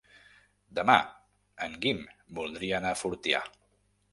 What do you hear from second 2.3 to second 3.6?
voldria anar a Fortià.